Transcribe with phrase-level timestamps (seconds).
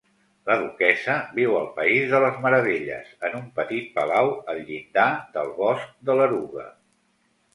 [0.49, 5.53] La duquessa viu al País de les Meravelles en un petit palau al llindar del
[5.61, 6.67] bosc de l'Eruga.